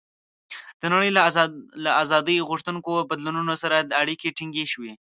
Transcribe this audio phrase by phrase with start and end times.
[0.81, 1.09] د نړۍ
[1.83, 4.91] له آزادۍ غوښتونکو بدلونونو سره اړیکې ټینګې شوې.